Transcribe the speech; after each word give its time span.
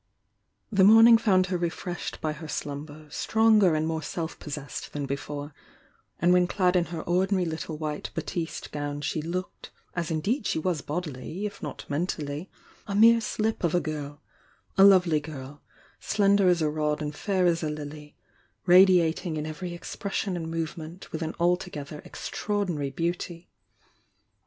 The 0.71 0.83
morning 0.83 1.19
found 1.19 1.45
her 1.45 1.59
refreshed 1.59 2.21
by 2.21 2.33
her 2.33 2.47
slumber, 2.47 3.05
stronger 3.11 3.75
and 3.75 3.85
more 3.85 4.01
self 4.01 4.39
possessed 4.39 4.93
than 4.93 5.05
before; 5.05 5.53
and 6.19 6.33
when 6.33 6.47
clad 6.47 6.75
in 6.75 6.85
her 6.85 7.03
ordinary 7.03 7.45
little 7.45 7.77
white 7.77 8.09
batiste 8.15 8.71
gown 8.71 9.01
she 9.01 9.21
looked, 9.21 9.69
as 9.95 10.09
indeed 10.09 10.47
she 10.47 10.57
was 10.57 10.81
bodily, 10.81 11.45
if 11.45 11.61
not 11.61 11.85
men 11.87 12.07
tally, 12.07 12.49
a 12.87 12.95
mere 12.95 13.21
slip 13.21 13.63
of 13.63 13.75
a 13.75 13.79
girl,— 13.79 14.23
a 14.75 14.83
lovely 14.83 15.19
girl, 15.19 15.61
slender 15.99 16.49
as 16.49 16.63
a 16.63 16.69
rod 16.71 16.99
and 16.99 17.13
fair 17.13 17.45
as 17.45 17.61
a 17.61 17.69
lily, 17.69 18.15
radiating 18.65 19.37
in 19.37 19.45
every 19.45 19.71
expres 19.75 20.15
sion 20.15 20.35
and 20.35 20.49
movement 20.49 21.11
with 21.11 21.21
an 21.21 21.35
altogether 21.39 22.01
extraordinary 22.05 22.89
beauty. 22.89 23.51